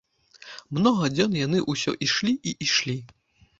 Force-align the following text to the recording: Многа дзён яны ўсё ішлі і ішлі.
Многа 0.77 1.09
дзён 1.15 1.37
яны 1.41 1.61
ўсё 1.73 1.95
ішлі 2.09 2.35
і 2.51 2.57
ішлі. 2.69 2.99